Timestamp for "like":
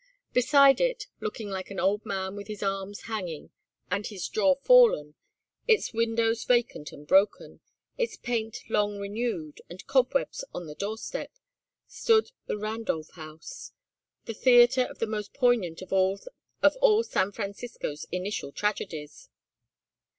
1.51-1.69